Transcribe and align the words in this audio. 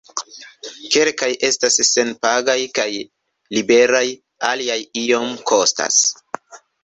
Kelkaj 0.93 1.27
estas 1.49 1.75
senpagaj 1.89 2.55
kaj 2.79 2.87
liberaj, 3.57 4.03
aliaj 4.53 4.79
iom 5.05 5.29
kostas. 5.53 6.01